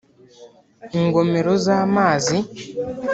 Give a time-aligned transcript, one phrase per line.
[0.99, 2.37] ingomero z’amazi